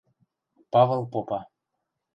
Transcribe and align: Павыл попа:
Павыл 0.71 1.01
попа: 1.13 1.39